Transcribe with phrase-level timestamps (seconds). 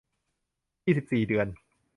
[0.85, 1.47] ยี่สิบสี่ เดือน